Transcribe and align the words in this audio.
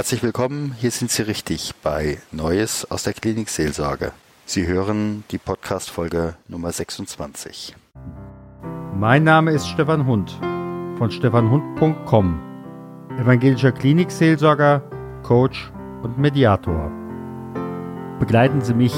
Herzlich 0.00 0.22
willkommen, 0.22 0.74
hier 0.80 0.90
sind 0.90 1.10
Sie 1.10 1.20
richtig 1.20 1.74
bei 1.82 2.16
Neues 2.32 2.90
aus 2.90 3.02
der 3.02 3.12
Klinik 3.12 3.50
Seelsorge. 3.50 4.12
Sie 4.46 4.66
hören 4.66 5.24
die 5.30 5.36
Podcast-Folge 5.36 6.36
Nummer 6.48 6.72
26. 6.72 7.76
Mein 8.96 9.24
Name 9.24 9.50
ist 9.50 9.68
Stefan 9.68 10.06
Hund 10.06 10.30
von 10.96 11.10
stefanhund.com, 11.10 12.40
evangelischer 13.18 13.72
Klinikseelsorger, 13.72 14.80
Coach 15.22 15.70
und 16.02 16.16
Mediator. 16.16 16.90
Begleiten 18.18 18.62
Sie 18.62 18.72
mich 18.72 18.94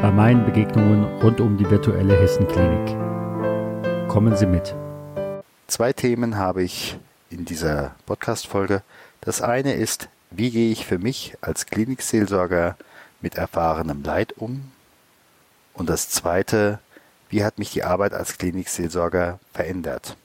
bei 0.00 0.10
meinen 0.10 0.46
Begegnungen 0.46 1.04
rund 1.20 1.38
um 1.42 1.58
die 1.58 1.68
virtuelle 1.68 2.18
Hessenklinik. 2.18 2.96
Kommen 4.08 4.34
Sie 4.38 4.46
mit. 4.46 4.74
Zwei 5.66 5.92
Themen 5.92 6.38
habe 6.38 6.62
ich 6.62 6.96
in 7.28 7.44
dieser 7.44 7.94
Podcast-Folge. 8.06 8.80
Das 9.20 9.42
eine 9.42 9.74
ist, 9.74 10.08
wie 10.36 10.50
gehe 10.50 10.72
ich 10.72 10.84
für 10.84 10.98
mich 10.98 11.32
als 11.40 11.66
Klinikseelsorger 11.66 12.76
mit 13.20 13.34
erfahrenem 13.34 14.02
Leid 14.02 14.34
um? 14.36 14.70
Und 15.72 15.88
das 15.88 16.08
zweite, 16.08 16.78
wie 17.30 17.44
hat 17.44 17.58
mich 17.58 17.70
die 17.70 17.82
Arbeit 17.82 18.12
als 18.12 18.38
Klinikseelsorger 18.38 19.40
verändert? 19.52 20.16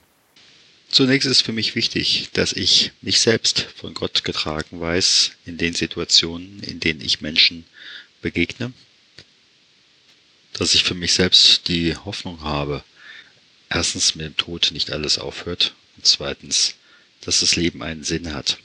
Zunächst 0.88 1.26
ist 1.26 1.42
für 1.42 1.52
mich 1.52 1.74
wichtig, 1.74 2.30
dass 2.34 2.52
ich 2.52 2.92
mich 3.00 3.20
selbst 3.20 3.62
von 3.76 3.94
Gott 3.94 4.24
getragen 4.24 4.80
weiß 4.80 5.32
in 5.46 5.56
den 5.56 5.72
Situationen, 5.72 6.62
in 6.62 6.80
denen 6.80 7.00
ich 7.00 7.22
Menschen 7.22 7.64
begegne. 8.20 8.72
Dass 10.52 10.74
ich 10.74 10.84
für 10.84 10.94
mich 10.94 11.14
selbst 11.14 11.68
die 11.68 11.96
Hoffnung 11.96 12.42
habe, 12.42 12.84
erstens 13.70 14.14
mit 14.14 14.26
dem 14.26 14.36
Tod 14.36 14.70
nicht 14.72 14.92
alles 14.92 15.18
aufhört 15.18 15.74
und 15.96 16.06
zweitens, 16.06 16.74
dass 17.22 17.40
das 17.40 17.56
Leben 17.56 17.82
einen 17.82 18.04
Sinn 18.04 18.34
hat. 18.34 18.58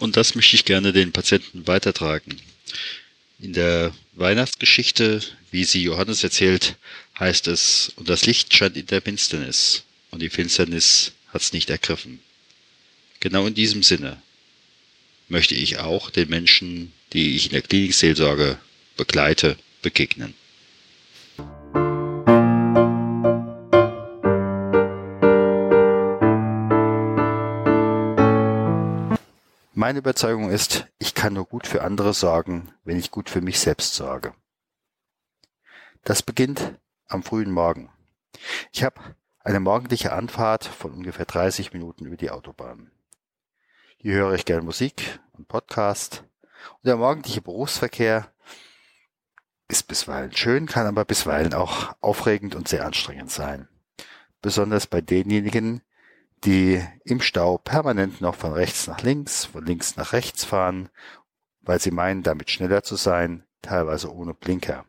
Und 0.00 0.16
das 0.16 0.34
möchte 0.34 0.56
ich 0.56 0.64
gerne 0.64 0.94
den 0.94 1.12
Patienten 1.12 1.66
weitertragen. 1.66 2.40
In 3.38 3.52
der 3.52 3.94
Weihnachtsgeschichte, 4.14 5.20
wie 5.50 5.64
sie 5.64 5.82
Johannes 5.82 6.24
erzählt, 6.24 6.76
heißt 7.18 7.48
es, 7.48 7.92
und 7.96 8.08
das 8.08 8.24
Licht 8.24 8.54
scheint 8.54 8.78
in 8.78 8.86
der 8.86 9.02
Finsternis, 9.02 9.84
und 10.10 10.22
die 10.22 10.30
Finsternis 10.30 11.12
hat 11.28 11.42
es 11.42 11.52
nicht 11.52 11.68
ergriffen. 11.68 12.18
Genau 13.20 13.46
in 13.46 13.52
diesem 13.52 13.82
Sinne 13.82 14.22
möchte 15.28 15.54
ich 15.54 15.76
auch 15.76 16.08
den 16.08 16.30
Menschen, 16.30 16.92
die 17.12 17.36
ich 17.36 17.46
in 17.46 17.52
der 17.52 17.60
Klinikseelsorge 17.60 18.58
begleite, 18.96 19.58
begegnen. 19.82 20.32
Meine 29.80 30.00
Überzeugung 30.00 30.50
ist, 30.50 30.88
ich 30.98 31.14
kann 31.14 31.32
nur 31.32 31.46
gut 31.46 31.66
für 31.66 31.80
andere 31.80 32.12
sorgen, 32.12 32.70
wenn 32.84 32.98
ich 32.98 33.10
gut 33.10 33.30
für 33.30 33.40
mich 33.40 33.58
selbst 33.60 33.94
sorge. 33.94 34.34
Das 36.04 36.22
beginnt 36.22 36.78
am 37.08 37.22
frühen 37.22 37.50
Morgen. 37.50 37.90
Ich 38.72 38.84
habe 38.84 39.00
eine 39.38 39.58
morgendliche 39.58 40.12
Anfahrt 40.12 40.66
von 40.66 40.92
ungefähr 40.92 41.24
30 41.24 41.72
Minuten 41.72 42.04
über 42.04 42.18
die 42.18 42.30
Autobahn. 42.30 42.90
Hier 43.96 44.16
höre 44.16 44.34
ich 44.34 44.44
gern 44.44 44.66
Musik 44.66 45.18
und 45.32 45.48
Podcast. 45.48 46.24
Und 46.82 46.84
der 46.86 46.98
morgendliche 46.98 47.40
Berufsverkehr 47.40 48.30
ist 49.68 49.88
bisweilen 49.88 50.36
schön, 50.36 50.66
kann 50.66 50.86
aber 50.86 51.06
bisweilen 51.06 51.54
auch 51.54 51.96
aufregend 52.02 52.54
und 52.54 52.68
sehr 52.68 52.84
anstrengend 52.84 53.30
sein. 53.30 53.66
Besonders 54.42 54.86
bei 54.86 55.00
denjenigen, 55.00 55.80
die 56.44 56.82
im 57.04 57.20
Stau 57.20 57.58
permanent 57.58 58.20
noch 58.20 58.34
von 58.34 58.52
rechts 58.52 58.86
nach 58.86 59.02
links, 59.02 59.44
von 59.44 59.64
links 59.64 59.96
nach 59.96 60.12
rechts 60.12 60.44
fahren, 60.44 60.88
weil 61.60 61.80
sie 61.80 61.90
meinen, 61.90 62.22
damit 62.22 62.50
schneller 62.50 62.82
zu 62.82 62.96
sein, 62.96 63.44
teilweise 63.62 64.12
ohne 64.12 64.34
Blinker. 64.34 64.84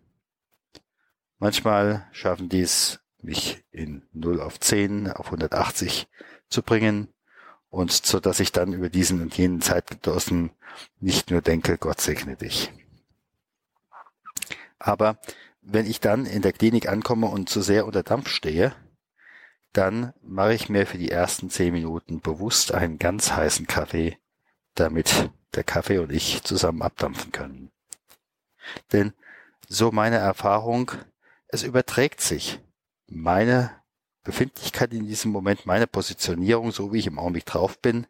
Manchmal 1.39 2.07
schaffen 2.11 2.49
die 2.49 2.61
es, 2.61 2.99
mich 3.21 3.63
in 3.71 4.03
0 4.13 4.41
auf 4.41 4.59
10 4.59 5.11
auf 5.11 5.27
180 5.27 6.07
zu 6.49 6.63
bringen 6.63 7.07
und 7.69 7.91
so 7.91 8.19
dass 8.19 8.39
ich 8.39 8.51
dann 8.51 8.73
über 8.73 8.89
diesen 8.89 9.21
und 9.21 9.37
jenen 9.37 9.61
Zeitgenossen 9.61 10.51
nicht 10.99 11.29
nur 11.29 11.41
denke, 11.41 11.77
Gott 11.77 12.01
segne 12.01 12.35
dich. 12.35 12.71
Aber 14.79 15.19
wenn 15.61 15.85
ich 15.85 15.99
dann 15.99 16.25
in 16.25 16.41
der 16.41 16.53
Klinik 16.53 16.89
ankomme 16.89 17.27
und 17.27 17.49
zu 17.49 17.61
sehr 17.61 17.85
unter 17.85 18.03
Dampf 18.03 18.29
stehe, 18.29 18.73
dann 19.73 20.13
mache 20.21 20.53
ich 20.53 20.69
mir 20.69 20.85
für 20.85 20.97
die 20.97 21.11
ersten 21.11 21.49
zehn 21.49 21.73
Minuten 21.73 22.21
bewusst 22.21 22.73
einen 22.73 22.99
ganz 22.99 23.31
heißen 23.31 23.67
Kaffee, 23.67 24.17
damit 24.75 25.29
der 25.55 25.63
Kaffee 25.63 25.99
und 25.99 26.11
ich 26.11 26.43
zusammen 26.43 26.81
abdampfen 26.81 27.31
können. 27.31 27.71
Denn 28.91 29.13
so 29.67 29.91
meine 29.91 30.17
Erfahrung, 30.17 30.91
es 31.47 31.63
überträgt 31.63 32.21
sich 32.21 32.59
meine 33.07 33.71
Befindlichkeit 34.23 34.93
in 34.93 35.07
diesem 35.07 35.31
Moment, 35.31 35.65
meine 35.65 35.87
Positionierung, 35.87 36.71
so 36.71 36.93
wie 36.93 36.99
ich 36.99 37.07
im 37.07 37.19
Augenblick 37.19 37.45
drauf 37.45 37.79
bin, 37.79 38.07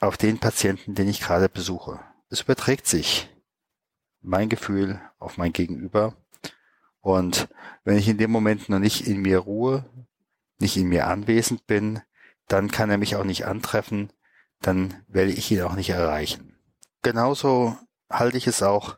auf 0.00 0.16
den 0.16 0.38
Patienten, 0.38 0.94
den 0.94 1.08
ich 1.08 1.20
gerade 1.20 1.48
besuche. 1.48 2.00
Es 2.28 2.42
überträgt 2.42 2.86
sich 2.86 3.30
mein 4.20 4.48
Gefühl 4.48 5.00
auf 5.18 5.36
mein 5.36 5.52
Gegenüber. 5.52 6.16
Und 7.00 7.48
wenn 7.84 7.96
ich 7.96 8.08
in 8.08 8.18
dem 8.18 8.30
Moment 8.30 8.68
noch 8.68 8.78
nicht 8.78 9.06
in 9.06 9.20
mir 9.22 9.38
ruhe, 9.38 9.84
nicht 10.58 10.76
in 10.76 10.88
mir 10.88 11.06
anwesend 11.06 11.66
bin, 11.66 12.00
dann 12.48 12.70
kann 12.70 12.90
er 12.90 12.98
mich 12.98 13.16
auch 13.16 13.24
nicht 13.24 13.46
antreffen, 13.46 14.12
dann 14.60 15.02
werde 15.08 15.32
ich 15.32 15.50
ihn 15.50 15.62
auch 15.62 15.74
nicht 15.74 15.90
erreichen. 15.90 16.56
Genauso 17.02 17.76
halte 18.10 18.36
ich 18.36 18.46
es 18.46 18.62
auch 18.62 18.96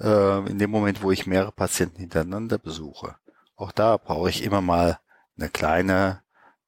äh, 0.00 0.50
in 0.50 0.58
dem 0.58 0.70
Moment, 0.70 1.02
wo 1.02 1.10
ich 1.10 1.26
mehrere 1.26 1.52
Patienten 1.52 2.00
hintereinander 2.00 2.58
besuche. 2.58 3.16
Auch 3.54 3.72
da 3.72 3.96
brauche 3.96 4.28
ich 4.28 4.42
immer 4.42 4.60
mal 4.60 4.98
eine 5.38 5.48
kleine, 5.48 6.22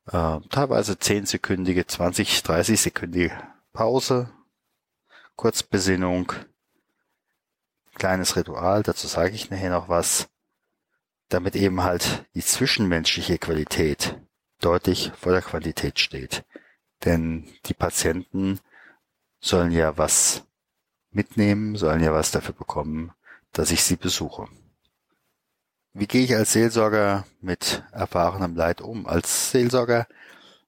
äh, 0.07 0.41
teilweise 0.51 0.95
10-sekündige, 0.95 1.87
20, 1.87 2.43
30 2.43 2.81
sekündige 2.81 3.33
Pause, 3.73 4.31
Kurzbesinnung, 5.37 6.33
kleines 7.95 8.37
Ritual, 8.37 8.83
dazu 8.83 9.07
sage 9.07 9.35
ich 9.35 9.51
nachher 9.51 9.71
noch 9.71 9.89
was, 9.89 10.29
damit 11.29 11.57
eben 11.57 11.83
halt 11.83 12.25
die 12.35 12.43
zwischenmenschliche 12.43 13.39
Qualität 13.39 14.19
deutlich 14.61 15.13
vor 15.19 15.33
der 15.33 15.43
Qualität 15.43 15.99
steht. 16.01 16.45
Denn 17.05 17.49
die 17.67 17.75
Patienten 17.75 18.61
sollen 19.41 19.73
ja 19.73 19.97
was 19.97 20.43
mitnehmen, 21.11 21.77
sollen 21.77 22.03
ja 22.03 22.13
was 22.13 22.31
dafür 22.31 22.55
bekommen, 22.55 23.13
dass 23.53 23.71
ich 23.71 23.83
sie 23.83 23.97
besuche. 23.97 24.49
Wie 25.93 26.07
gehe 26.07 26.25
ich 26.25 26.35
als 26.37 26.53
Seelsorger 26.53 27.25
mit 27.41 27.83
erfahrenem 27.93 28.55
Leid 28.55 28.81
um? 28.81 29.07
Als 29.07 29.51
Seelsorger 29.51 30.07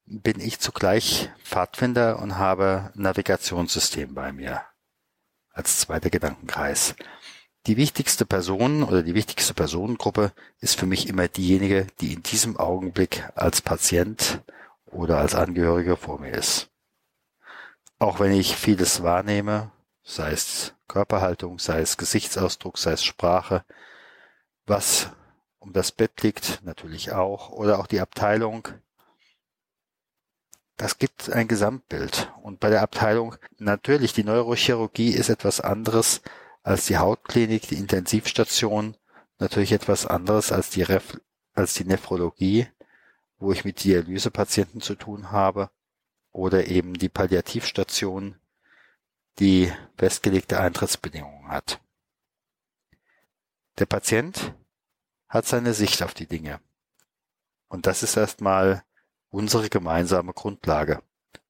bin 0.07 0.41
ich 0.41 0.59
zugleich 0.59 1.31
Pfadfinder 1.45 2.19
und 2.19 2.37
habe 2.37 2.91
Navigationssystem 2.95 4.15
bei 4.15 4.33
mir 4.33 4.63
als 5.53 5.79
zweiter 5.79 6.11
Gedankenkreis. 6.11 6.95
Die 7.67 7.77
wichtigste 7.77 8.25
Person 8.25 8.83
oder 8.83 9.03
die 9.03 9.15
wichtigste 9.15 9.53
Personengruppe 9.53 10.33
ist 10.61 10.79
für 10.79 10.87
mich 10.87 11.09
immer 11.09 11.29
diejenige, 11.29 11.87
die 12.01 12.15
in 12.15 12.23
diesem 12.23 12.57
Augenblick 12.57 13.29
als 13.35 13.61
Patient 13.61 14.41
oder 14.87 15.19
als 15.19 15.35
Angehörige 15.35 15.97
vor 15.97 16.19
mir 16.21 16.33
ist. 16.33 16.71
Auch 17.99 18.19
wenn 18.19 18.33
ich 18.33 18.57
vieles 18.57 19.03
wahrnehme, 19.03 19.71
sei 20.03 20.33
es 20.33 20.75
Körperhaltung, 20.89 21.59
sei 21.59 21.81
es 21.81 21.99
Gesichtsausdruck, 21.99 22.79
sei 22.79 22.93
es 22.93 23.05
Sprache, 23.05 23.65
was 24.67 25.11
um 25.59 25.75
das 25.75 25.93
Bett 25.93 26.23
liegt, 26.23 26.63
natürlich 26.65 27.13
auch, 27.13 27.51
oder 27.51 27.79
auch 27.79 27.87
die 27.87 28.01
Abteilung, 28.01 28.69
das 30.79 30.97
gibt 30.97 31.31
ein 31.31 31.47
Gesamtbild. 31.47 32.33
Und 32.43 32.59
bei 32.59 32.71
der 32.71 32.81
Abteilung 32.81 33.37
natürlich, 33.59 34.15
die 34.15 34.25
Neurochirurgie 34.25 35.11
ist 35.11 35.29
etwas 35.29 35.61
anderes 35.61 36.23
als 36.63 36.87
die 36.87 36.99
Hautklinik, 36.99 37.69
die 37.69 37.77
Intensivstation, 37.77 38.97
natürlich 39.39 39.73
etwas 39.73 40.07
anderes 40.07 40.53
als 40.53 40.71
die, 40.71 40.83
Ref 40.83 41.19
als 41.55 41.75
die 41.75 41.85
Nephrologie, 41.85 42.69
wo 43.39 43.53
ich 43.53 43.65
mit 43.65 43.83
Dialysepatienten 43.83 44.81
zu 44.81 44.95
tun 44.95 45.31
habe, 45.31 45.71
oder 46.33 46.69
eben 46.69 46.95
die 46.95 47.09
Palliativstation, 47.09 48.37
die 49.39 49.73
festgelegte 49.97 50.61
Eintrittsbedingungen 50.61 51.49
hat. 51.49 51.81
Der 53.79 53.87
Patient 53.87 54.55
hat 55.29 55.47
seine 55.47 55.75
Sicht 55.75 56.03
auf 56.03 56.15
die 56.15 56.27
Dinge. 56.27 56.61
Und 57.69 57.87
das 57.87 58.03
ist 58.03 58.17
erstmal 58.17 58.85
unsere 59.31 59.69
gemeinsame 59.71 60.33
Grundlage. 60.33 61.03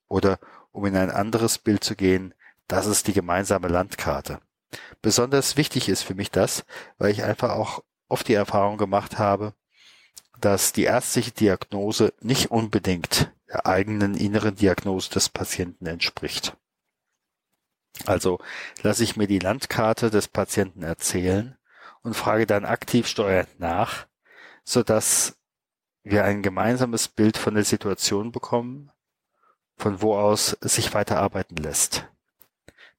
Oder 0.06 0.38
um 0.70 0.86
in 0.86 0.96
ein 0.96 1.10
anderes 1.10 1.58
Bild 1.58 1.82
zu 1.82 1.96
gehen, 1.96 2.34
das 2.68 2.86
ist 2.86 3.08
die 3.08 3.12
gemeinsame 3.12 3.68
Landkarte. 3.68 4.40
Besonders 5.02 5.56
wichtig 5.56 5.88
ist 5.88 6.02
für 6.02 6.14
mich 6.14 6.30
das, 6.30 6.64
weil 6.98 7.10
ich 7.10 7.24
einfach 7.24 7.50
auch 7.50 7.82
oft 8.08 8.28
die 8.28 8.34
Erfahrung 8.34 8.76
gemacht 8.76 9.18
habe, 9.18 9.54
dass 10.40 10.72
die 10.72 10.84
ärztliche 10.84 11.32
Diagnose 11.32 12.12
nicht 12.20 12.50
unbedingt 12.50 13.32
der 13.48 13.66
eigenen 13.66 14.14
inneren 14.14 14.56
Diagnose 14.56 15.10
des 15.10 15.28
Patienten 15.28 15.86
entspricht. 15.86 16.56
Also 18.06 18.38
lasse 18.82 19.04
ich 19.04 19.16
mir 19.16 19.26
die 19.26 19.38
Landkarte 19.38 20.10
des 20.10 20.28
Patienten 20.28 20.82
erzählen 20.82 21.58
und 22.02 22.14
frage 22.14 22.46
dann 22.46 22.64
aktiv 22.64 23.06
steuernd 23.06 23.58
nach, 23.58 24.06
sodass 24.64 25.36
wir 26.02 26.24
ein 26.24 26.42
gemeinsames 26.42 27.08
Bild 27.08 27.36
von 27.36 27.54
der 27.54 27.64
Situation 27.64 28.32
bekommen, 28.32 28.90
von 29.76 30.00
wo 30.00 30.16
aus 30.16 30.56
es 30.60 30.76
sich 30.76 30.94
weiterarbeiten 30.94 31.56
lässt. 31.56 32.09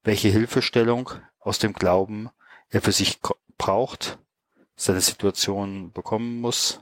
Welche 0.03 0.30
Hilfestellung 0.30 1.12
aus 1.39 1.59
dem 1.59 1.74
Glauben 1.74 2.30
er 2.69 2.81
für 2.81 2.92
sich 2.92 3.19
braucht, 3.57 4.18
seine 4.75 5.01
Situation 5.01 5.92
bekommen 5.92 6.42
muss. 6.42 6.81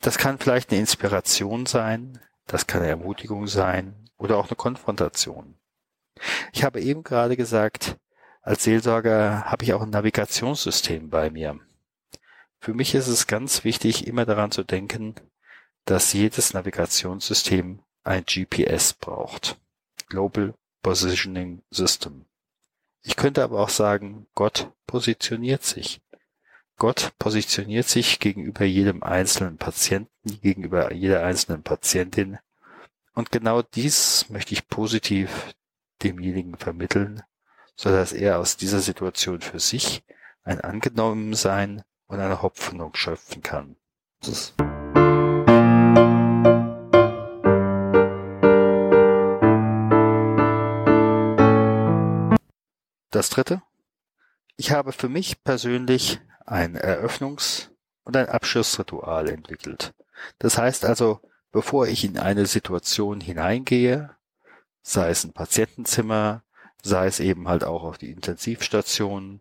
Das 0.00 0.18
kann 0.18 0.38
vielleicht 0.38 0.70
eine 0.70 0.80
Inspiration 0.80 1.66
sein, 1.66 2.20
das 2.46 2.66
kann 2.66 2.80
eine 2.80 2.90
Ermutigung 2.90 3.46
sein 3.46 4.08
oder 4.16 4.38
auch 4.38 4.48
eine 4.48 4.56
Konfrontation. 4.56 5.58
Ich 6.52 6.64
habe 6.64 6.80
eben 6.80 7.02
gerade 7.04 7.36
gesagt, 7.36 7.96
als 8.40 8.64
Seelsorger 8.64 9.44
habe 9.44 9.64
ich 9.64 9.74
auch 9.74 9.82
ein 9.82 9.90
Navigationssystem 9.90 11.10
bei 11.10 11.30
mir. 11.30 11.60
Für 12.60 12.74
mich 12.74 12.94
ist 12.94 13.08
es 13.08 13.26
ganz 13.26 13.62
wichtig, 13.64 14.06
immer 14.06 14.24
daran 14.24 14.50
zu 14.50 14.64
denken, 14.64 15.14
dass 15.84 16.12
jedes 16.12 16.54
Navigationssystem 16.54 17.82
ein 18.04 18.24
GPS 18.24 18.94
braucht. 18.94 19.58
Global 20.08 20.54
Positioning 20.82 21.62
System. 21.70 22.24
Ich 23.02 23.16
könnte 23.16 23.42
aber 23.42 23.60
auch 23.60 23.68
sagen, 23.68 24.26
Gott 24.34 24.70
positioniert 24.86 25.64
sich. 25.64 26.00
Gott 26.76 27.12
positioniert 27.18 27.88
sich 27.88 28.20
gegenüber 28.20 28.64
jedem 28.64 29.02
einzelnen 29.02 29.56
Patienten, 29.58 30.40
gegenüber 30.40 30.92
jeder 30.92 31.24
einzelnen 31.24 31.62
Patientin. 31.62 32.38
Und 33.14 33.32
genau 33.32 33.62
dies 33.62 34.26
möchte 34.28 34.54
ich 34.54 34.68
positiv 34.68 35.54
demjenigen 36.02 36.56
vermitteln, 36.56 37.22
so 37.74 37.90
dass 37.90 38.12
er 38.12 38.38
aus 38.38 38.56
dieser 38.56 38.78
Situation 38.78 39.40
für 39.40 39.58
sich 39.58 40.04
ein 40.44 40.60
Angenommensein 40.60 41.82
und 42.06 42.20
eine 42.20 42.42
Hoffnung 42.42 42.94
schöpfen 42.94 43.42
kann. 43.42 43.76
Das 53.18 53.30
dritte. 53.30 53.62
Ich 54.56 54.70
habe 54.70 54.92
für 54.92 55.08
mich 55.08 55.42
persönlich 55.42 56.20
ein 56.46 56.78
Eröffnungs- 56.78 57.68
und 58.04 58.16
ein 58.16 58.28
Abschlussritual 58.28 59.28
entwickelt. 59.28 59.92
Das 60.38 60.56
heißt 60.56 60.84
also, 60.84 61.20
bevor 61.50 61.88
ich 61.88 62.04
in 62.04 62.16
eine 62.16 62.46
Situation 62.46 63.20
hineingehe, 63.20 64.14
sei 64.82 65.10
es 65.10 65.24
ein 65.24 65.32
Patientenzimmer, 65.32 66.44
sei 66.80 67.08
es 67.08 67.18
eben 67.18 67.48
halt 67.48 67.64
auch 67.64 67.82
auf 67.82 67.98
die 67.98 68.12
Intensivstation 68.12 69.40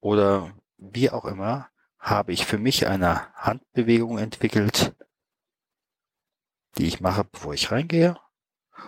oder 0.00 0.52
wie 0.76 1.08
auch 1.08 1.24
immer, 1.24 1.68
habe 2.00 2.32
ich 2.32 2.44
für 2.44 2.58
mich 2.58 2.88
eine 2.88 3.32
Handbewegung 3.36 4.18
entwickelt, 4.18 4.92
die 6.78 6.88
ich 6.88 7.00
mache, 7.00 7.22
bevor 7.22 7.54
ich 7.54 7.70
reingehe, 7.70 8.18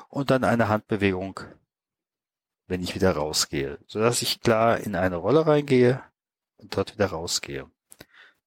und 0.08 0.32
dann 0.32 0.42
eine 0.42 0.66
Handbewegung, 0.66 1.38
wenn 2.66 2.82
ich 2.82 2.94
wieder 2.94 3.12
rausgehe, 3.12 3.78
so 3.86 4.00
dass 4.00 4.22
ich 4.22 4.40
klar 4.40 4.78
in 4.78 4.96
eine 4.96 5.16
Rolle 5.16 5.46
reingehe 5.46 6.02
und 6.56 6.76
dort 6.76 6.94
wieder 6.94 7.06
rausgehe. 7.06 7.70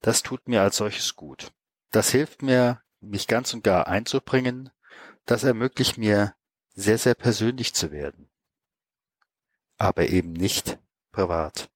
Das 0.02 0.24
tut 0.24 0.48
mir 0.48 0.62
als 0.62 0.78
solches 0.78 1.16
gut. 1.16 1.52
Das 1.92 2.12
hilft 2.12 2.42
mir, 2.42 2.82
mich 3.02 3.28
ganz 3.28 3.54
und 3.54 3.64
gar 3.64 3.88
einzubringen. 3.88 4.70
Das 5.26 5.44
ermöglicht 5.44 5.98
mir, 5.98 6.36
sehr, 6.74 6.98
sehr 6.98 7.16
persönlich 7.16 7.74
zu 7.74 7.92
werden. 7.92 8.30
Aber 9.78 10.08
eben 10.08 10.34
nicht 10.34 10.78
privat. 11.12 11.70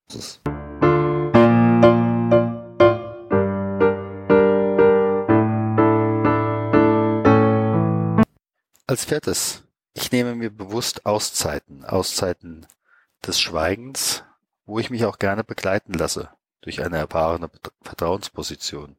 Als 8.86 9.06
viertes, 9.06 9.63
ich 9.94 10.12
nehme 10.12 10.36
mir 10.36 10.50
bewusst 10.50 11.06
Auszeiten, 11.06 11.86
Auszeiten 11.86 12.66
des 13.25 13.40
Schweigens, 13.40 14.24
wo 14.66 14.80
ich 14.80 14.90
mich 14.90 15.06
auch 15.06 15.19
gerne 15.19 15.44
begleiten 15.44 15.94
lasse 15.94 16.30
durch 16.62 16.81
eine 16.81 16.98
erfahrene 16.98 17.50
Vertrauensposition. 17.81 18.98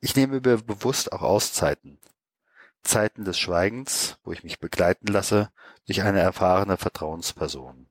Ich 0.00 0.14
nehme 0.14 0.40
mir 0.40 0.58
bewusst 0.58 1.12
auch 1.12 1.22
Auszeiten, 1.22 1.98
Zeiten 2.82 3.24
des 3.24 3.38
Schweigens, 3.38 4.18
wo 4.22 4.32
ich 4.32 4.44
mich 4.44 4.60
begleiten 4.60 5.08
lasse 5.08 5.50
durch 5.86 6.02
eine 6.02 6.20
erfahrene 6.20 6.76
Vertrauensperson. 6.76 7.88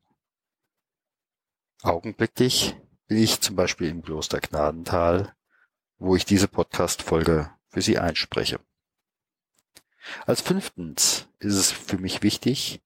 Augenblicklich 1.82 2.76
bin 3.08 3.18
ich 3.18 3.42
zum 3.42 3.56
Beispiel 3.56 3.90
im 3.90 4.02
Kloster 4.02 4.40
Gnadental, 4.40 5.36
wo 5.98 6.16
ich 6.16 6.26
diese 6.26 6.48
Podcast-Folge 6.48 7.52
für 7.68 7.82
Sie 7.82 8.00
einspreche. 8.00 8.60
Als 10.26 10.42
fünftens 10.42 11.28
ist 11.40 11.56
es 11.56 11.72
für 11.72 11.98
mich 11.98 12.22
wichtig, 12.22 12.82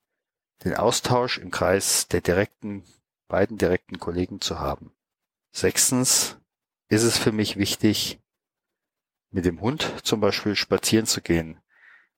den 0.64 0.76
Austausch 0.76 1.38
im 1.38 1.52
Kreis 1.52 2.08
der 2.08 2.22
direkten, 2.22 2.84
beiden 3.28 3.58
direkten 3.58 4.00
Kollegen 4.00 4.42
zu 4.42 4.60
haben. 4.60 4.96
Sechstens 5.52 6.38
ist 6.90 7.04
es 7.04 7.18
für 7.18 7.32
mich 7.32 7.58
wichtig, 7.58 8.20
mit 9.32 9.46
dem 9.46 9.62
Hund 9.62 9.94
zum 10.04 10.20
Beispiel 10.20 10.56
spazieren 10.56 11.06
zu 11.06 11.22
gehen, 11.22 11.62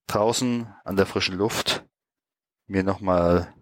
draußen 0.07 0.73
an 0.83 0.95
der 0.95 1.05
frischen 1.05 1.35
Luft 1.35 1.85
mir 2.67 2.83
nochmal 2.83 3.53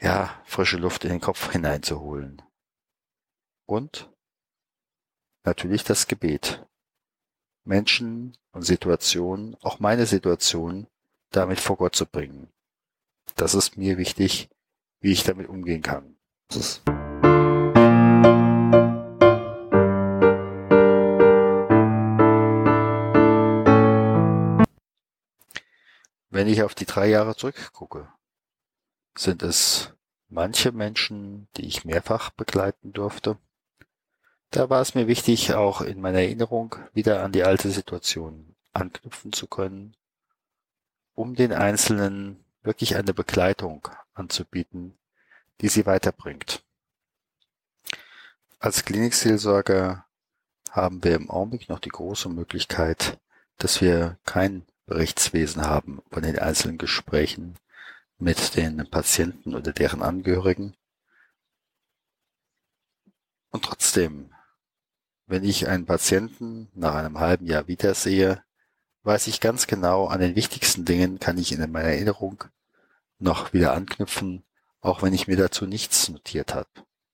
ja, 0.00 0.42
frische 0.44 0.78
Luft 0.78 1.04
in 1.04 1.10
den 1.10 1.20
Kopf 1.20 1.52
hineinzuholen. 1.52 2.42
Und 3.66 4.10
natürlich 5.44 5.84
das 5.84 6.08
Gebet. 6.08 6.66
Menschen 7.64 8.36
und 8.52 8.62
Situationen, 8.62 9.56
auch 9.62 9.78
meine 9.78 10.06
Situation, 10.06 10.86
damit 11.30 11.60
vor 11.60 11.76
Gott 11.76 11.94
zu 11.94 12.06
bringen. 12.06 12.48
Das 13.36 13.54
ist 13.54 13.76
mir 13.76 13.98
wichtig, 13.98 14.48
wie 15.00 15.12
ich 15.12 15.24
damit 15.24 15.48
umgehen 15.48 15.82
kann. 15.82 16.16
Wenn 26.30 26.48
ich 26.48 26.62
auf 26.62 26.74
die 26.74 26.86
drei 26.86 27.08
Jahre 27.08 27.36
zurückgucke, 27.36 28.08
sind 29.16 29.42
es 29.42 29.92
manche 30.28 30.72
Menschen, 30.72 31.46
die 31.56 31.66
ich 31.66 31.84
mehrfach 31.84 32.30
begleiten 32.30 32.92
durfte, 32.92 33.38
da 34.52 34.68
war 34.68 34.82
es 34.82 34.94
mir 34.94 35.08
wichtig, 35.08 35.54
auch 35.54 35.80
in 35.80 36.00
meiner 36.00 36.20
Erinnerung 36.20 36.76
wieder 36.92 37.24
an 37.24 37.32
die 37.32 37.42
alte 37.42 37.70
Situation 37.70 38.54
anknüpfen 38.72 39.32
zu 39.32 39.46
können, 39.46 39.96
um 41.14 41.34
den 41.34 41.52
Einzelnen 41.52 42.44
wirklich 42.62 42.96
eine 42.96 43.14
Begleitung 43.14 43.88
anzubieten, 44.12 44.98
die 45.60 45.68
sie 45.68 45.86
weiterbringt. 45.86 46.62
Als 48.58 48.84
Klinikseelsorger 48.84 50.04
haben 50.70 51.02
wir 51.02 51.16
im 51.16 51.30
Augenblick 51.30 51.68
noch 51.68 51.80
die 51.80 51.88
große 51.88 52.28
Möglichkeit, 52.28 53.18
dass 53.56 53.80
wir 53.80 54.18
kein 54.24 54.66
Berichtswesen 54.86 55.62
haben 55.62 56.02
von 56.10 56.22
den 56.22 56.38
einzelnen 56.38 56.78
Gesprächen 56.78 57.56
mit 58.18 58.56
den 58.56 58.88
Patienten 58.90 59.54
oder 59.54 59.72
deren 59.72 60.02
Angehörigen. 60.02 60.76
Und 63.50 63.64
trotzdem 63.64 64.32
wenn 65.32 65.44
ich 65.44 65.66
einen 65.66 65.86
Patienten 65.86 66.68
nach 66.74 66.94
einem 66.94 67.18
halben 67.18 67.46
Jahr 67.46 67.66
wiedersehe, 67.66 68.44
weiß 69.02 69.28
ich 69.28 69.40
ganz 69.40 69.66
genau, 69.66 70.06
an 70.06 70.20
den 70.20 70.36
wichtigsten 70.36 70.84
Dingen 70.84 71.20
kann 71.20 71.38
ich 71.38 71.52
in 71.52 71.72
meiner 71.72 71.88
Erinnerung 71.88 72.44
noch 73.18 73.54
wieder 73.54 73.72
anknüpfen, 73.72 74.44
auch 74.82 75.02
wenn 75.02 75.14
ich 75.14 75.28
mir 75.28 75.38
dazu 75.38 75.64
nichts 75.64 76.10
notiert 76.10 76.54
habe. 76.54 76.68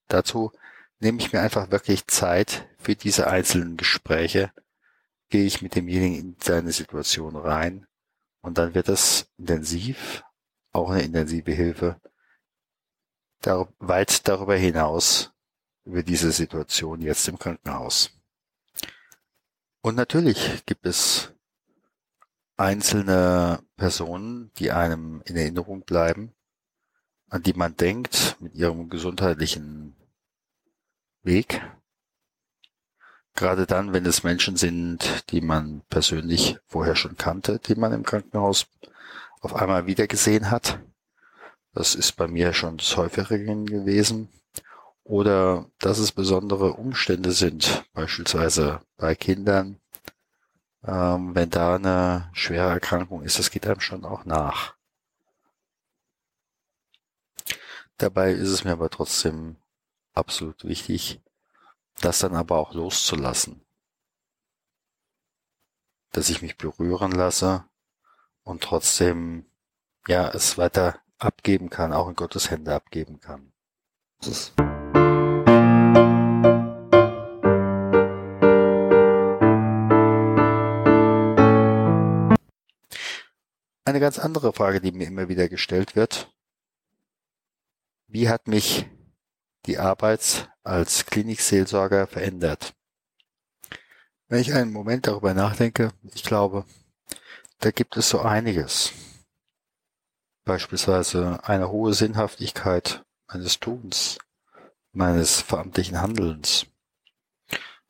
Dazu 0.09 0.51
nehme 0.99 1.21
ich 1.21 1.33
mir 1.33 1.41
einfach 1.41 1.71
wirklich 1.71 2.09
Zeit 2.09 2.69
für 2.77 2.97
diese 2.97 3.29
einzelnen 3.29 3.77
Gespräche, 3.77 4.51
gehe 5.29 5.45
ich 5.45 5.63
mit 5.63 5.77
demjenigen 5.77 6.19
in 6.19 6.37
seine 6.43 6.73
Situation 6.73 7.37
rein 7.37 7.87
und 8.41 8.59
dann 8.59 8.75
wird 8.75 8.89
es 8.89 9.31
intensiv, 9.39 10.25
auch 10.73 10.91
eine 10.91 11.03
intensive 11.03 11.53
Hilfe, 11.53 12.01
weit 13.79 14.27
darüber 14.27 14.57
hinaus, 14.57 15.33
über 15.89 16.03
diese 16.03 16.33
Situation 16.33 17.01
jetzt 17.01 17.27
im 17.29 17.39
Krankenhaus. 17.39 18.11
Und 19.81 19.95
natürlich 19.95 20.63
gibt 20.67 20.85
es 20.85 21.33
einzelne 22.59 23.63
Personen, 23.77 24.53
die 24.59 24.71
einem 24.71 25.23
in 25.25 25.37
Erinnerung 25.37 25.83
bleiben, 25.83 26.35
an 27.31 27.43
die 27.43 27.55
man 27.55 27.75
denkt 27.75 28.37
mit 28.39 28.55
ihrem 28.55 28.91
gesundheitlichen 28.91 29.97
Weg. 31.23 31.63
Gerade 33.35 33.67
dann, 33.67 33.95
wenn 33.95 34.05
es 34.05 34.25
Menschen 34.25 34.57
sind, 34.57 35.31
die 35.31 35.41
man 35.41 35.83
persönlich 35.89 36.59
vorher 36.67 36.97
schon 36.97 37.17
kannte, 37.17 37.61
die 37.61 37.77
man 37.77 37.95
im 37.95 38.03
Krankenhaus 38.03 38.67
auf 39.41 39.55
einmal 39.55 39.87
wieder 39.87 40.07
gesehen 40.07 40.51
hat. 40.51 40.81
Das 41.73 41.95
ist 41.95 42.13
bei 42.13 42.27
mir 42.27 42.53
schon 42.53 42.77
des 42.77 42.95
Häufigeren 42.97 43.65
gewesen. 43.65 44.29
Oder 45.09 45.71
dass 45.79 45.99
es 45.99 46.13
besondere 46.13 46.75
Umstände 46.75 47.33
sind, 47.33 47.83
beispielsweise 47.95 48.83
bei 48.99 49.15
Kindern. 49.15 49.81
Ähm, 50.85 51.35
wenn 51.35 51.49
da 51.49 51.77
eine 51.77 52.29
schwere 52.35 52.69
Erkrankung 52.69 53.23
ist, 53.23 53.39
das 53.39 53.51
geht 53.51 53.67
einem 53.67 53.81
schon 53.81 54.05
auch 54.05 54.27
nach. 54.27 54.77
Dabei 57.97 58.33
ist 58.33 58.51
es 58.51 58.65
mir 58.65 58.73
aber 58.73 58.91
trotzdem 58.91 59.57
absolut 60.13 60.65
wichtig, 60.65 61.23
das 62.03 62.19
dann 62.19 62.37
aber 62.37 62.59
auch 62.59 62.75
loszulassen. 62.75 63.65
Dass 66.13 66.29
ich 66.29 66.43
mich 66.43 66.59
berühren 66.59 67.13
lasse 67.13 67.65
und 68.43 68.63
trotzdem, 68.63 69.47
ja, 70.07 70.29
es 70.29 70.59
weiter 70.59 71.01
abgeben 71.17 71.71
kann, 71.71 71.95
auch 71.95 72.09
in 72.11 72.15
Gottes 72.15 72.51
Hände 72.51 72.75
abgeben 72.75 73.21
kann. 73.21 73.55
Eine 83.89 84.01
ganz 84.01 84.19
andere 84.19 84.53
Frage, 84.53 84.83
die 84.83 84.93
mir 84.93 85.07
immer 85.07 85.31
wieder 85.31 85.49
gestellt 85.49 85.97
wird. 85.97 86.31
Wie 88.07 88.29
hat 88.29 88.47
mich 88.47 88.85
die 89.65 89.79
Arbeit 89.79 90.51
als 90.63 91.07
Klinikseelsorger 91.07 92.07
verändert? 92.07 92.75
Wenn 94.27 94.41
ich 94.41 94.53
einen 94.53 94.75
Moment 94.75 95.07
darüber 95.07 95.33
nachdenke, 95.33 95.95
ich 96.13 96.23
glaube, 96.23 96.67
da 97.61 97.71
gibt 97.71 97.97
es 97.97 98.11
so 98.11 98.21
einiges. 98.21 98.93
Beispielsweise 100.45 101.43
eine 101.45 101.71
hohe 101.71 101.95
Sinnhaftigkeit 101.95 103.07
meines 103.27 103.59
Tuns, 103.59 104.19
meines 104.93 105.41
veramtlichen 105.41 105.99
Handelns. 105.99 106.67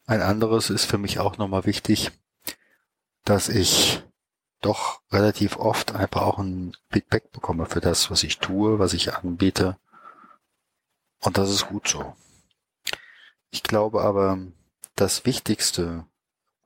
Ein 0.06 0.22
anderes 0.22 0.70
ist 0.70 0.84
für 0.84 0.98
mich 0.98 1.18
auch 1.18 1.38
nochmal 1.38 1.66
wichtig, 1.66 2.12
dass 3.24 3.48
ich 3.48 4.04
doch 4.60 5.00
relativ 5.12 5.56
oft 5.56 5.94
einfach 5.94 6.22
auch 6.22 6.38
ein 6.38 6.76
Feedback 6.90 7.30
bekomme 7.32 7.66
für 7.66 7.80
das, 7.80 8.10
was 8.10 8.22
ich 8.22 8.38
tue, 8.38 8.78
was 8.78 8.92
ich 8.92 9.14
anbiete. 9.14 9.76
Und 11.20 11.38
das 11.38 11.50
ist 11.50 11.68
gut 11.68 11.88
so. 11.88 12.16
Ich 13.50 13.62
glaube 13.62 14.02
aber, 14.02 14.38
das 14.96 15.24
Wichtigste, 15.24 16.04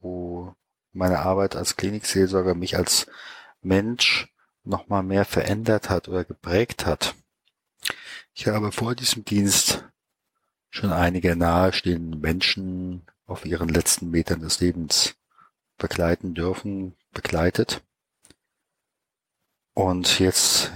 wo 0.01 0.55
meine 0.93 1.21
Arbeit 1.21 1.55
als 1.57 1.77
Klinikseelsorger 1.77 2.55
mich 2.55 2.77
als 2.77 3.07
Mensch 3.61 4.33
nochmal 4.65 5.03
mehr 5.03 5.25
verändert 5.25 5.91
hat 5.91 6.09
oder 6.09 6.25
geprägt 6.25 6.87
hat. 6.87 7.15
Ich 8.35 8.47
habe 8.47 8.73
vor 8.73 8.95
diesem 8.95 9.25
Dienst 9.25 9.85
schon 10.71 10.93
einige 10.93 11.37
nahestehende 11.37 12.17
Menschen 12.17 13.07
auf 13.27 13.45
ihren 13.45 13.69
letzten 13.69 14.11
Metern 14.11 14.41
des 14.41 14.61
Lebens 14.61 15.15
begleiten 15.83 16.33
dürfen, 16.33 16.97
begleitet. 17.13 17.83
Und 19.75 20.21
jetzt 20.21 20.71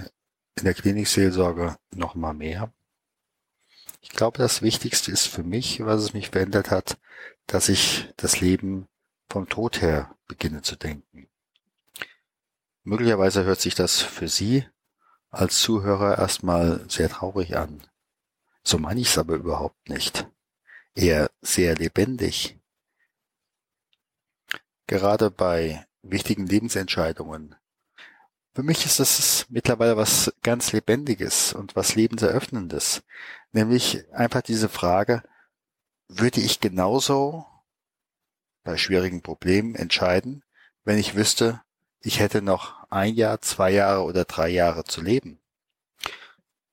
in 0.57 0.65
der 0.65 0.73
Klinikseelsorge 0.73 1.77
nochmal 1.95 2.33
mehr. 2.33 2.73
Ich 4.01 4.09
glaube, 4.09 4.37
das 4.37 4.61
Wichtigste 4.61 5.11
ist 5.11 5.27
für 5.27 5.43
mich, 5.43 5.83
was 5.85 6.01
es 6.01 6.13
mich 6.13 6.29
verändert 6.29 6.71
hat, 6.71 6.99
dass 7.45 7.69
ich 7.69 8.13
das 8.17 8.41
Leben 8.41 8.87
vom 9.29 9.47
Tod 9.47 9.81
her 9.81 10.15
beginne 10.27 10.61
zu 10.61 10.75
denken. 10.75 11.27
Möglicherweise 12.83 13.45
hört 13.45 13.61
sich 13.61 13.75
das 13.75 14.01
für 14.01 14.27
Sie 14.27 14.65
als 15.29 15.59
Zuhörer 15.61 16.17
erstmal 16.17 16.89
sehr 16.89 17.09
traurig 17.09 17.55
an. 17.55 17.81
So 18.63 18.77
meine 18.77 18.99
ich 18.99 19.07
es 19.07 19.17
aber 19.17 19.35
überhaupt 19.35 19.89
nicht. 19.89 20.27
Eher 20.95 21.29
sehr 21.41 21.75
lebendig. 21.75 22.57
Gerade 24.87 25.29
bei 25.31 25.85
wichtigen 26.01 26.47
Lebensentscheidungen. 26.47 27.55
Für 28.55 28.63
mich 28.63 28.85
ist 28.85 28.99
das 28.99 29.45
mittlerweile 29.49 29.97
was 29.97 30.33
ganz 30.41 30.71
Lebendiges 30.71 31.53
und 31.53 31.75
was 31.75 31.95
Lebenseröffnendes. 31.95 33.03
Nämlich 33.51 34.11
einfach 34.13 34.41
diese 34.41 34.69
Frage, 34.69 35.23
würde 36.07 36.39
ich 36.39 36.59
genauso 36.59 37.45
bei 38.63 38.77
schwierigen 38.77 39.21
Problemen 39.21 39.75
entscheiden, 39.75 40.43
wenn 40.85 40.97
ich 40.97 41.15
wüsste, 41.15 41.61
ich 41.99 42.19
hätte 42.19 42.41
noch 42.41 42.89
ein 42.89 43.15
Jahr, 43.15 43.41
zwei 43.41 43.71
Jahre 43.71 44.03
oder 44.03 44.23
drei 44.23 44.49
Jahre 44.49 44.85
zu 44.85 45.01
leben. 45.01 45.39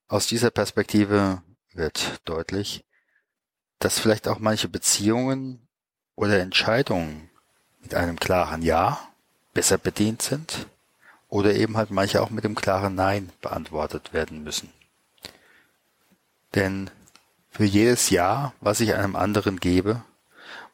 Aus 0.06 0.26
dieser 0.28 0.50
Perspektive 0.50 1.42
wird 1.72 2.20
deutlich, 2.24 2.84
dass 3.80 3.98
vielleicht 3.98 4.28
auch 4.28 4.38
manche 4.38 4.68
Beziehungen 4.68 5.68
oder 6.14 6.38
Entscheidungen 6.38 7.30
mit 7.84 7.94
einem 7.94 8.18
klaren 8.18 8.62
Ja 8.62 8.98
besser 9.52 9.78
bedient 9.78 10.22
sind 10.22 10.66
oder 11.28 11.54
eben 11.54 11.76
halt 11.76 11.90
manche 11.90 12.20
auch 12.22 12.30
mit 12.30 12.42
dem 12.42 12.56
klaren 12.56 12.94
Nein 12.94 13.30
beantwortet 13.40 14.12
werden 14.12 14.42
müssen. 14.42 14.72
Denn 16.54 16.90
für 17.50 17.64
jedes 17.64 18.10
Ja, 18.10 18.52
was 18.60 18.80
ich 18.80 18.94
einem 18.94 19.14
anderen 19.14 19.60
gebe, 19.60 20.02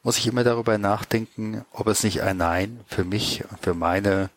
muss 0.03 0.17
ich 0.17 0.25
immer 0.25 0.43
darüber 0.43 0.77
nachdenken, 0.77 1.65
ob 1.71 1.87
es 1.87 2.03
nicht 2.03 2.21
ein 2.21 2.37
Nein 2.37 2.79
für 2.87 3.03
mich 3.03 3.43
und 3.49 3.59
für 3.61 3.75
meine 3.75 4.29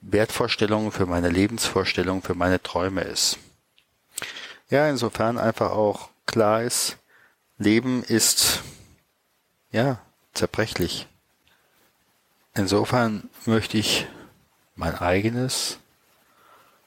Wertvorstellungen, 0.00 0.92
für 0.92 1.06
meine 1.06 1.28
Lebensvorstellungen, 1.28 2.22
für 2.22 2.34
meine 2.34 2.62
Träume 2.62 3.02
ist. 3.02 3.38
Ja, 4.70 4.88
insofern 4.88 5.38
einfach 5.38 5.72
auch 5.72 6.08
klar 6.24 6.62
ist, 6.62 6.96
Leben 7.58 8.02
ist, 8.02 8.62
ja, 9.70 9.98
zerbrechlich. 10.34 11.08
Insofern 12.56 13.28
möchte 13.44 13.76
ich 13.76 14.06
mein 14.76 14.94
eigenes, 14.96 15.78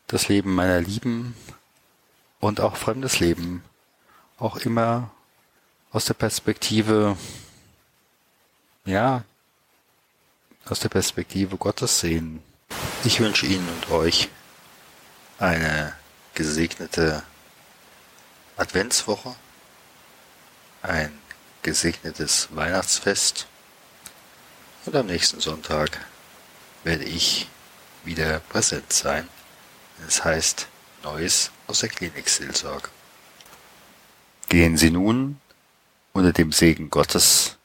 das 0.07 0.27
Leben 0.27 0.55
meiner 0.55 0.81
Lieben 0.81 1.35
und 2.39 2.59
auch 2.59 2.75
fremdes 2.75 3.19
Leben 3.19 3.63
auch 4.39 4.57
immer 4.57 5.11
aus 5.91 6.05
der 6.05 6.15
Perspektive 6.15 7.15
ja, 8.85 9.23
aus 10.65 10.79
der 10.79 10.89
Perspektive 10.89 11.57
Gottes 11.57 11.99
sehen. 11.99 12.41
Ich 13.03 13.19
wünsche 13.19 13.45
Ihnen 13.45 13.67
und 13.69 13.91
euch 13.91 14.29
eine 15.38 15.93
gesegnete 16.33 17.21
Adventswoche, 18.57 19.35
ein 20.81 21.11
gesegnetes 21.61 22.49
Weihnachtsfest 22.55 23.47
und 24.89 24.96
am 24.96 25.05
nächsten 25.05 25.39
Sonntag 25.39 26.03
werde 26.84 27.03
ich 27.03 27.48
wieder 28.05 28.39
präsent 28.39 28.91
sein. 28.91 29.29
Es 30.08 30.25
heißt 30.25 30.67
Neues 31.03 31.51
aus 31.67 31.81
der 31.81 31.89
Klinikseelsorge. 31.89 32.89
Gehen 34.48 34.77
Sie 34.77 34.89
nun 34.89 35.39
unter 36.12 36.34
dem 36.34 36.51
Segen 36.51 36.89
Gottes 36.89 37.60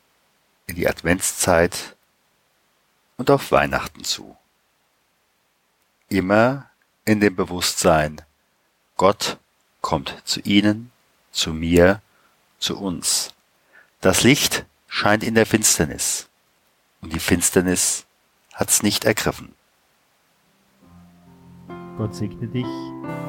in 0.67 0.77
die 0.77 0.87
Adventszeit 0.87 1.97
und 3.17 3.31
auf 3.31 3.53
Weihnachten 3.53 4.05
zu. 4.05 4.37
Immer 6.11 6.69
in 7.07 7.21
dem 7.21 7.37
Bewusstsein, 7.37 8.21
Gott 8.99 9.39
kommt 9.81 10.15
zu 10.27 10.41
Ihnen, 10.41 10.93
zu 11.33 11.55
mir, 11.55 12.03
zu 12.59 12.79
uns. 12.79 13.31
Das 14.03 14.25
Licht 14.25 14.67
scheint 14.89 15.25
in 15.25 15.35
der 15.35 15.47
Finsternis 15.47 16.29
und 17.05 17.13
die 17.13 17.21
Finsternis 17.21 18.07
hat's 18.55 18.83
nicht 18.83 19.05
ergriffen. 19.05 19.53
Gott 21.99 22.15
segne 22.15 22.49
dich 22.49 22.67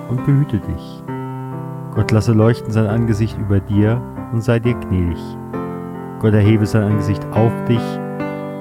und 0.10 0.26
behüte 0.26 0.60
dich. 0.60 1.04
Gott 1.94 2.12
lasse 2.12 2.32
leuchten 2.32 2.72
sein 2.72 2.88
Angesicht 2.88 3.38
über 3.38 3.60
dir 3.60 4.02
und 4.32 4.42
sei 4.42 4.60
dir 4.60 4.74
gnädig. 4.74 5.20
Gott 6.20 6.34
erhebe 6.34 6.66
sein 6.66 6.84
Angesicht 6.84 7.24
auf 7.26 7.52
dich 7.66 7.84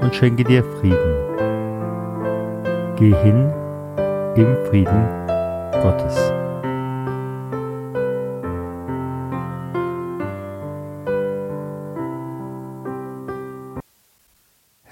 und 0.03 0.15
schenke 0.15 0.45
dir 0.45 0.65
Frieden. 0.65 1.15
Geh 2.97 3.15
hin 3.23 3.53
im 4.37 4.57
Frieden 4.67 5.09
Gottes. 5.81 6.34